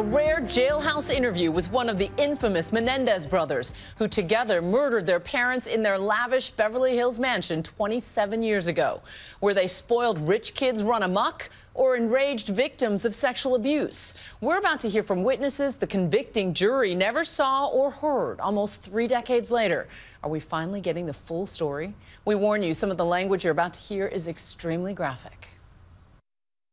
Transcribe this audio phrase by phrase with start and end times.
[0.00, 5.20] a rare jailhouse interview with one of the infamous Menendez brothers, who together murdered their
[5.20, 9.02] parents in their lavish Beverly Hills mansion 27 years ago,
[9.40, 14.14] where they spoiled rich kids run amok or enraged victims of sexual abuse.
[14.40, 19.06] We're about to hear from witnesses the convicting jury never saw or heard almost three
[19.06, 19.86] decades later.
[20.22, 21.92] Are we finally getting the full story?
[22.24, 25.48] We warn you, some of the language you're about to hear is extremely graphic.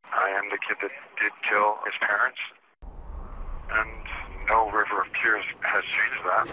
[0.05, 2.39] I am the kid that did kill his parents,
[3.72, 3.90] and
[4.50, 6.48] no river of tears has changed that.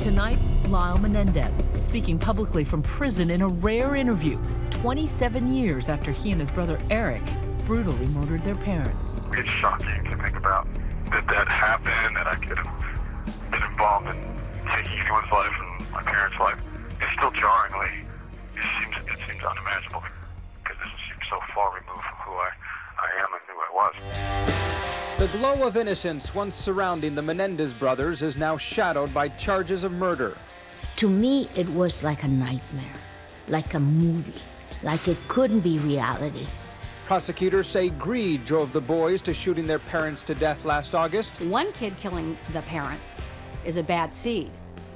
[0.00, 4.38] Tonight, Lyle Menendez speaking publicly from prison in a rare interview
[4.70, 7.22] 27 years after he and his brother Eric
[7.64, 9.24] brutally murdered their parents.
[9.32, 10.66] It's shocking to think about
[11.10, 14.16] that that happened, that I could have been involved in
[14.70, 16.58] taking anyone's life and my parents' life.
[17.00, 18.04] It's still jarringly,
[18.56, 20.02] it seems, it seems unimaginable
[20.62, 22.50] because this seems so far removed from who I,
[22.98, 24.57] I am and who I was.
[25.18, 29.90] The glow of innocence once surrounding the Menendez brothers is now shadowed by charges of
[29.90, 30.38] murder.
[30.94, 32.94] To me, it was like a nightmare,
[33.48, 34.40] like a movie,
[34.84, 36.46] like it couldn't be reality.
[37.06, 41.40] Prosecutors say greed drove the boys to shooting their parents to death last August.
[41.46, 43.20] One kid killing the parents
[43.64, 44.52] is a bad seed.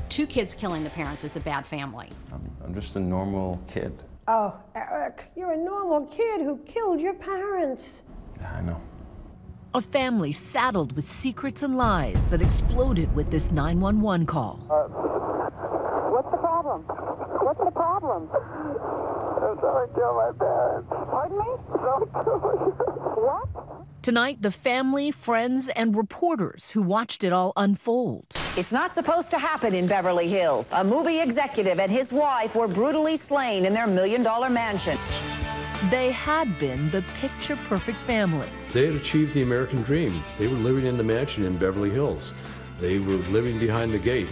[0.09, 2.11] Two kids killing the parents is a bad family.
[2.33, 4.05] I'm, I'm just a normal kid.
[4.29, 8.05] Oh, Eric, you're a normal kid who killed your parents.
[9.75, 9.79] Yeah, I know.
[9.79, 14.61] A family saddled with secrets and lies that exploded with this 911 call.
[14.71, 14.89] Uh,
[16.11, 16.83] What's the problem?
[16.83, 18.29] What's the problem?
[19.61, 20.87] Someone killed my parents.
[20.89, 21.45] Pardon me?
[23.17, 23.49] what?
[24.03, 28.27] Tonight, the family, friends, and reporters who watched it all unfold.
[28.57, 30.69] It's not supposed to happen in Beverly Hills.
[30.73, 34.99] A movie executive and his wife were brutally slain in their million dollar mansion.
[35.91, 38.49] They had been the picture perfect family.
[38.73, 40.23] They had achieved the American dream.
[40.39, 42.33] They were living in the mansion in Beverly Hills.
[42.81, 44.29] They were living behind the gate.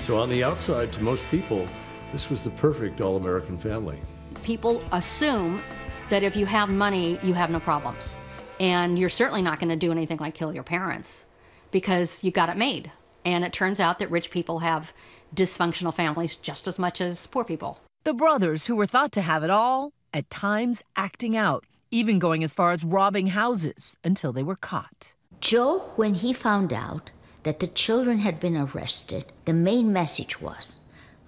[0.00, 1.68] So on the outside, to most people,
[2.12, 4.00] this was the perfect all-American family.
[4.42, 5.62] People assume
[6.10, 8.16] that if you have money, you have no problems.
[8.60, 11.26] And you're certainly not going to do anything like kill your parents
[11.70, 12.92] because you got it made.
[13.24, 14.92] And it turns out that rich people have
[15.34, 17.78] dysfunctional families just as much as poor people.
[18.04, 22.42] The brothers who were thought to have it all, at times acting out, even going
[22.44, 25.14] as far as robbing houses until they were caught.
[25.40, 27.10] Joe, when he found out,
[27.42, 30.78] that the children had been arrested, the main message was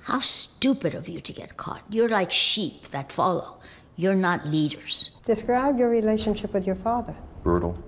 [0.02, 1.82] how stupid of you to get caught.
[1.88, 3.58] You're like sheep that follow,
[3.96, 5.10] you're not leaders.
[5.24, 7.16] Describe your relationship with your father.
[7.42, 7.82] Brutal.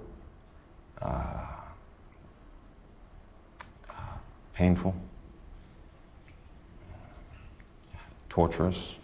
[1.01, 1.47] Uh,
[3.91, 3.95] uh,
[4.55, 4.95] painful.
[8.29, 8.95] Torturous.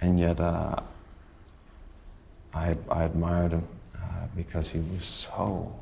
[0.00, 0.76] And yet, uh,
[2.54, 3.66] I, I admired him
[3.96, 5.74] uh, because he was so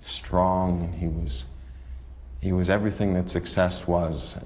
[0.00, 1.44] strong and he was
[2.40, 4.36] he was everything that success was.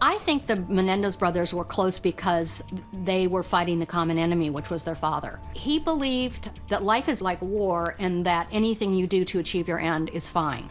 [0.00, 2.62] I think the Menendez brothers were close because
[3.04, 5.40] they were fighting the common enemy, which was their father.
[5.54, 9.78] He believed that life is like war and that anything you do to achieve your
[9.80, 10.70] end is fine,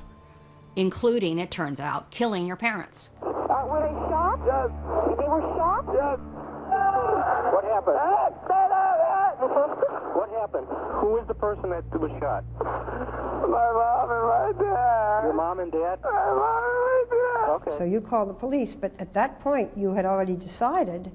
[0.75, 3.09] including, it turns out, killing your parents.
[3.21, 3.27] Uh,
[3.65, 4.39] were they shot?
[4.45, 4.69] Yes.
[5.19, 5.85] They were shot?
[5.93, 6.19] Yes.
[7.51, 7.97] What happened?
[10.15, 10.67] what happened?
[11.01, 12.43] Who is the person that was shot?
[12.59, 15.23] My mom and my dad.
[15.23, 15.99] Your mom and dad?
[16.03, 17.49] My mom and my dad.
[17.49, 17.77] Okay.
[17.77, 21.11] So you called the police, but at that point you had already decided.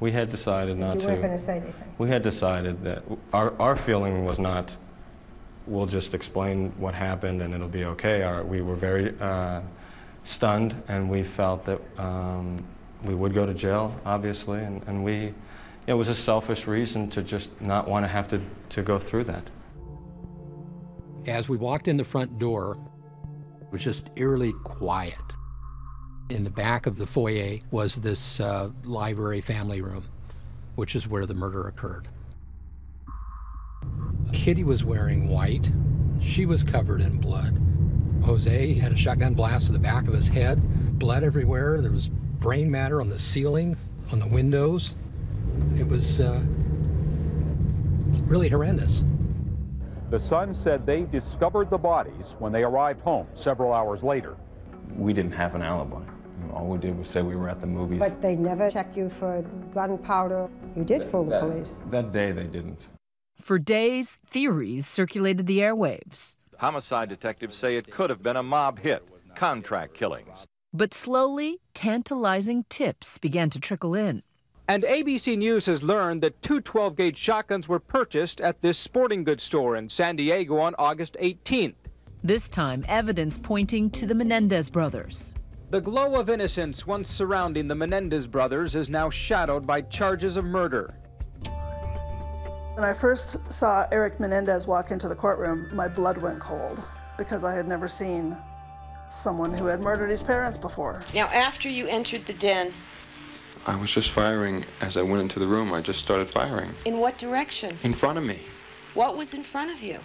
[0.00, 1.06] We had decided not you to.
[1.06, 1.94] You weren't going to say anything.
[1.98, 3.02] We had decided that
[3.32, 4.76] our, our feeling was not,
[5.66, 8.22] we'll just explain what happened and it'll be okay.
[8.22, 9.60] Our, we were very uh,
[10.24, 12.64] stunned and we felt that um,
[13.02, 15.34] we would go to jail, obviously, and, and we,
[15.88, 19.24] it was a selfish reason to just not want to have to, to go through
[19.24, 19.48] that.
[21.26, 22.76] As we walked in the front door,
[23.62, 25.16] it was just eerily quiet.
[26.28, 30.04] In the back of the foyer was this uh, library family room,
[30.74, 32.06] which is where the murder occurred.
[34.34, 35.70] Kitty was wearing white.
[36.20, 37.58] She was covered in blood.
[38.26, 41.80] Jose had a shotgun blast to the back of his head, blood everywhere.
[41.80, 43.78] There was brain matter on the ceiling,
[44.12, 44.94] on the windows.
[45.78, 46.40] It was uh,
[48.26, 49.02] really horrendous.
[50.10, 54.36] The son said they discovered the bodies when they arrived home several hours later.
[54.96, 56.02] We didn't have an alibi.
[56.52, 57.98] All we did was say we were at the movies.
[57.98, 59.44] But they never checked you for
[59.74, 60.48] gunpowder.
[60.76, 61.78] You did fool the that, police.
[61.90, 62.86] That day they didn't.
[63.38, 66.36] For days, theories circulated the airwaves.
[66.56, 69.06] Homicide detectives say it could have been a mob hit,
[69.36, 70.46] contract killings.
[70.72, 74.22] But slowly, tantalizing tips began to trickle in.
[74.70, 79.24] And ABC News has learned that two 12 gauge shotguns were purchased at this sporting
[79.24, 81.74] goods store in San Diego on August 18th.
[82.22, 85.32] This time, evidence pointing to the Menendez brothers.
[85.70, 90.44] The glow of innocence once surrounding the Menendez brothers is now shadowed by charges of
[90.44, 90.94] murder.
[92.74, 96.82] When I first saw Eric Menendez walk into the courtroom, my blood went cold
[97.16, 98.36] because I had never seen
[99.06, 101.02] someone who had murdered his parents before.
[101.14, 102.74] Now, after you entered the den,
[103.66, 105.72] I was just firing as I went into the room.
[105.72, 106.74] I just started firing.
[106.84, 107.78] in what direction?
[107.82, 108.40] In front of me,
[108.94, 110.00] What was in front of you?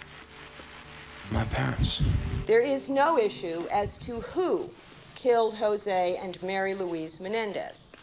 [1.32, 2.02] my parents.
[2.46, 4.70] There is no issue as to who
[5.16, 7.94] killed Jose and Mary Louise Menendez.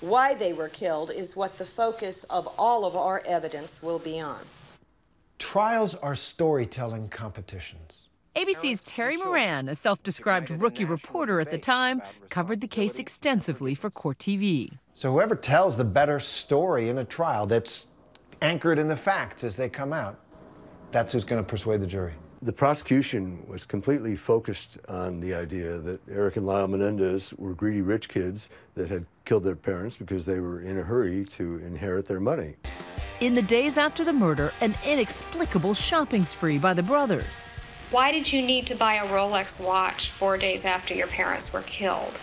[0.00, 4.18] Why they were killed is what the focus of all of our evidence will be
[4.20, 4.40] on.
[5.38, 8.06] Trials are storytelling competitions.
[8.36, 13.74] ABC's Terry Moran, a self described rookie reporter at the time, covered the case extensively
[13.74, 14.78] for Court TV.
[14.94, 17.86] So whoever tells the better story in a trial that's
[18.40, 20.20] anchored in the facts as they come out,
[20.92, 22.12] that's who's going to persuade the jury.
[22.42, 27.82] The prosecution was completely focused on the idea that Eric and Lyle Menendez were greedy
[27.82, 32.06] rich kids that had killed their parents because they were in a hurry to inherit
[32.06, 32.54] their money.
[33.20, 37.52] In the days after the murder, an inexplicable shopping spree by the brothers.
[37.90, 41.62] Why did you need to buy a Rolex watch four days after your parents were
[41.62, 42.20] killed?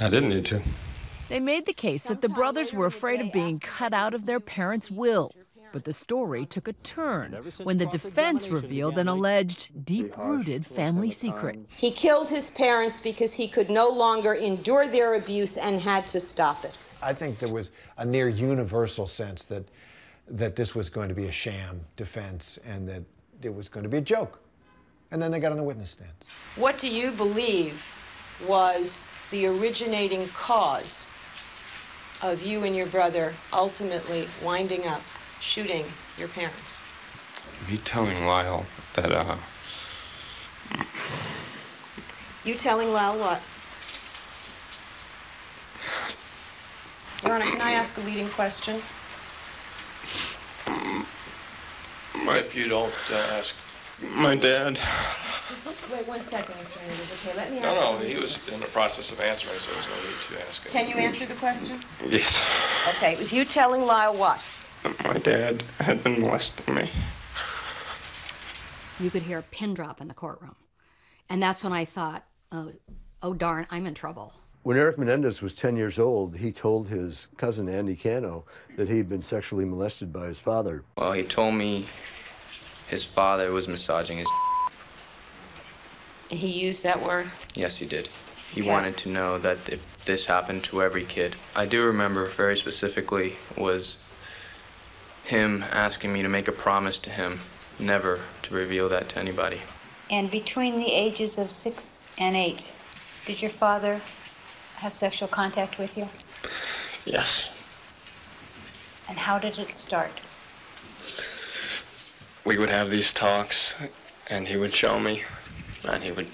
[0.00, 0.62] I didn't need to.
[1.28, 4.38] They made the case that the brothers were afraid of being cut out of their
[4.38, 5.32] parents' will.
[5.72, 7.32] But the story took a turn
[7.62, 11.58] when the defense revealed an alleged deep rooted family secret.
[11.76, 16.20] He killed his parents because he could no longer endure their abuse and had to
[16.20, 16.72] stop it.
[17.02, 19.64] I think there was a near universal sense that
[20.28, 23.02] that this was going to be a sham defense and that
[23.42, 24.40] it was going to be a joke.
[25.10, 26.10] And then they got on the witness stand.
[26.56, 27.82] What do you believe
[28.46, 31.06] was the originating cause
[32.22, 35.02] of you and your brother ultimately winding up
[35.40, 35.84] shooting
[36.18, 36.58] your parents?
[37.68, 38.64] Me telling Lyle
[38.94, 39.36] that, uh,
[42.44, 43.42] You telling Lyle what?
[47.22, 48.80] Your Honor, can I ask a leading question?
[52.28, 53.54] If you don't uh, ask
[54.02, 54.78] my dad.
[55.92, 56.80] Wait one second, Mr.
[56.82, 57.08] Andrews.
[57.26, 57.64] Okay, let me ask.
[57.64, 60.48] No, no, he leading- was in the process of answering, so there's no need to
[60.48, 60.72] ask him.
[60.72, 61.80] Can you answer the question?
[62.06, 62.40] Yes.
[62.96, 64.40] Okay, it was you telling Lyle what?
[65.04, 66.90] My dad had been molesting me.
[68.98, 70.56] You could hear a pin drop in the courtroom.
[71.28, 72.72] And that's when I thought, oh,
[73.22, 74.32] oh darn, I'm in trouble.
[74.62, 78.44] When Eric Menendez was 10 years old, he told his cousin Andy Cano
[78.76, 80.84] that he'd been sexually molested by his father.
[80.96, 81.86] Well, he told me
[82.86, 84.28] his father was massaging his.
[86.28, 87.30] He used that word.
[87.54, 88.10] Yes, he did.
[88.52, 88.68] He Okay.
[88.70, 91.36] wanted to know that if this happened to every kid.
[91.56, 93.96] I do remember very specifically was
[95.24, 97.40] him asking me to make a promise to him
[97.78, 99.62] never to reveal that to anybody.
[100.10, 101.84] And between the ages of six
[102.18, 102.64] and eight,
[103.26, 104.02] did your father
[104.80, 106.08] have sexual contact with you?
[107.04, 107.50] Yes.
[109.08, 110.12] And how did it start?
[112.44, 113.74] We would have these talks,
[114.28, 115.22] and he would show me,
[115.86, 116.28] and he would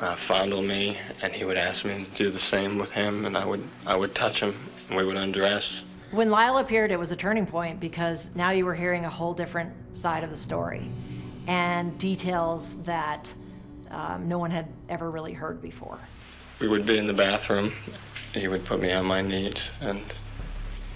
[0.00, 3.36] uh, fondle me, and he would ask me to do the same with him, and
[3.36, 4.54] I would I would touch him,
[4.88, 5.84] and we would undress.
[6.10, 9.32] When Lyle appeared, it was a turning point because now you were hearing a whole
[9.32, 10.90] different side of the story
[11.46, 13.32] and details that
[13.90, 15.98] um, no one had ever really heard before.
[16.62, 17.72] We would be in the bathroom.
[18.32, 20.00] He would put me on my knees, and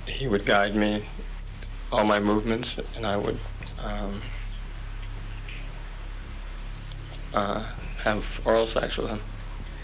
[0.06, 1.04] he would guide me,
[1.90, 3.36] all my movements, and I would
[3.80, 4.22] um,
[7.34, 7.66] uh,
[7.98, 9.18] have oral sex with him.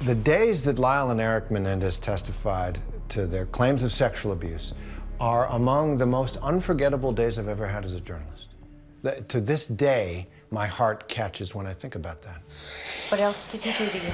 [0.04, 4.74] The days that Lyle and Eric Menendez testified to their claims of sexual abuse
[5.18, 8.50] are among the most unforgettable days I've ever had as a journalist.
[9.02, 12.40] That- To this day, my heart catches when I think about that.
[13.08, 14.12] What else did he do to you?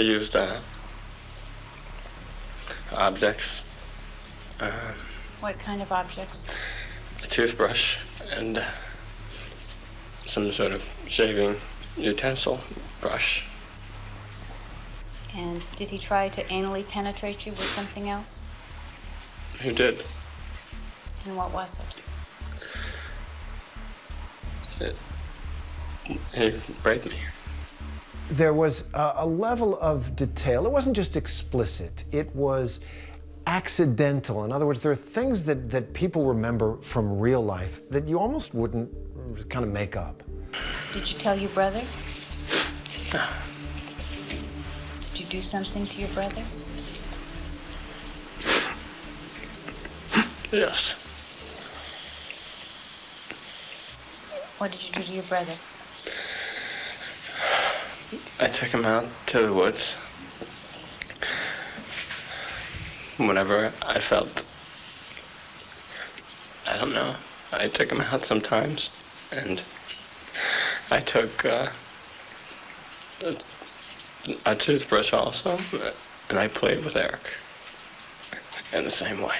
[0.00, 0.60] He used uh,
[2.90, 3.60] objects,
[4.58, 4.94] uh,
[5.40, 6.46] What kind of objects?
[7.22, 7.98] a toothbrush,
[8.30, 8.64] and uh,
[10.24, 11.56] some sort of shaving
[11.98, 12.60] utensil
[13.02, 13.44] brush.
[15.36, 18.40] And did he try to anally penetrate you with something else?
[19.60, 20.02] He did.
[21.26, 21.76] And what was
[24.80, 24.96] it?
[26.06, 27.18] It, he raped me.
[28.30, 30.64] There was a, a level of detail.
[30.64, 32.80] It wasn't just explicit, it was
[33.46, 34.44] accidental.
[34.44, 38.18] In other words, there are things that, that people remember from real life that you
[38.18, 38.88] almost wouldn't
[39.48, 40.22] kind of make up.
[40.92, 41.82] Did you tell your brother?
[45.00, 46.44] Did you do something to your brother?
[50.52, 50.94] Yes.
[54.58, 55.54] What did you do to your brother?
[58.40, 59.94] I took him out to the woods.
[63.18, 64.44] Whenever I felt,
[66.66, 67.14] I don't know,
[67.52, 68.90] I took him out sometimes,
[69.30, 69.62] and
[70.90, 71.68] I took uh,
[73.22, 73.36] a,
[74.46, 75.58] a toothbrush also,
[76.30, 77.34] and I played with Eric
[78.72, 79.36] in the same way.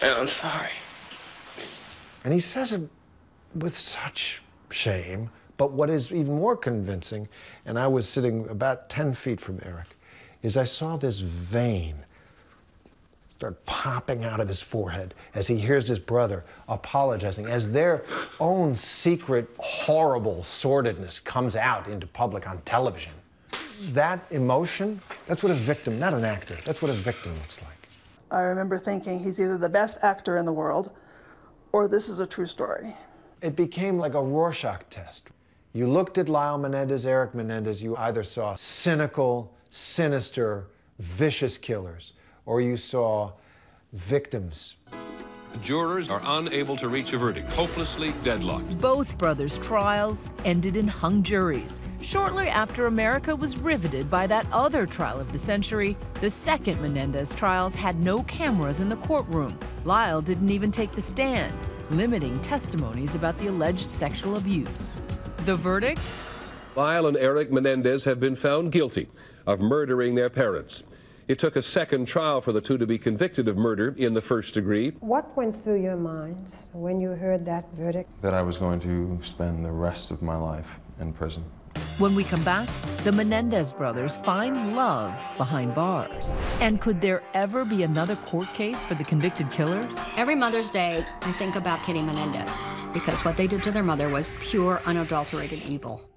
[0.00, 0.70] And I'm sorry.
[2.22, 2.88] And he says it
[3.54, 5.30] with such shame.
[5.56, 7.28] But what is even more convincing,
[7.66, 9.88] and I was sitting about 10 feet from Eric,
[10.42, 11.96] is I saw this vein
[13.38, 18.02] start popping out of his forehead as he hears his brother apologizing, as their
[18.40, 23.12] own secret, horrible sordidness comes out into public on television.
[23.90, 27.88] That emotion, that's what a victim, not an actor, that's what a victim looks like.
[28.32, 30.90] I remember thinking he's either the best actor in the world
[31.70, 32.92] or this is a true story.
[33.40, 35.28] It became like a Rorschach test.
[35.72, 40.66] You looked at Lyle Menendez, Eric Menendez, you either saw cynical, sinister,
[40.98, 42.14] vicious killers,
[42.46, 43.32] or you saw
[43.92, 44.74] victims.
[45.62, 48.80] Jurors are unable to reach a verdict, hopelessly deadlocked.
[48.80, 51.80] Both brothers' trials ended in hung juries.
[52.00, 57.34] Shortly after America was riveted by that other trial of the century, the second Menendez
[57.34, 59.56] trials had no cameras in the courtroom.
[59.84, 61.54] Lyle didn't even take the stand,
[61.90, 65.00] limiting testimonies about the alleged sexual abuse.
[65.44, 66.14] The verdict?
[66.76, 69.08] Lyle and Eric Menendez have been found guilty
[69.46, 70.84] of murdering their parents.
[71.26, 74.20] It took a second trial for the two to be convicted of murder in the
[74.22, 74.90] first degree.
[75.00, 78.10] What went through your minds when you heard that verdict?
[78.22, 81.44] That I was going to spend the rest of my life in prison.
[81.98, 82.68] When we come back,
[83.02, 86.38] the Menendez brothers find love behind bars.
[86.60, 89.98] And could there ever be another court case for the convicted killers?
[90.16, 92.62] Every Mother's Day, I think about Kitty Menendez
[92.92, 96.07] because what they did to their mother was pure, unadulterated evil.